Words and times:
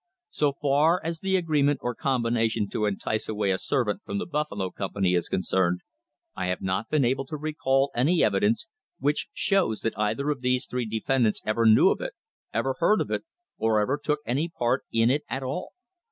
So 0.31 0.51
far 0.51 0.99
as 1.05 1.19
the 1.19 1.37
agreement 1.37 1.79
or 1.83 1.93
combination 1.93 2.67
to 2.69 2.85
entice 2.87 3.29
away 3.29 3.51
a 3.51 3.59
servant 3.59 4.01
from 4.03 4.17
the 4.17 4.25
Buffalo 4.25 4.71
company 4.71 5.13
is 5.13 5.29
concerned, 5.29 5.81
I 6.35 6.47
have 6.47 6.59
not 6.63 6.89
been 6.89 7.05
able 7.05 7.25
to 7.27 7.37
recall 7.37 7.91
any 7.93 8.23
evidence 8.23 8.67
which 8.97 9.27
shows 9.31 9.81
that 9.81 9.95
either 9.99 10.31
of 10.31 10.41
these 10.41 10.65
three 10.65 10.87
defendants 10.87 11.43
ever 11.45 11.67
knew 11.67 11.91
of 11.91 12.01
it, 12.01 12.13
ever 12.51 12.73
heard 12.79 12.99
of 12.99 13.11
it, 13.11 13.25
or 13.59 13.79
ever 13.79 13.95
took 14.03 14.21
any 14.25 14.49
part 14.49 14.85
in 14.91 15.11
it 15.11 15.21
at 15.29 15.43
all. 15.43 15.73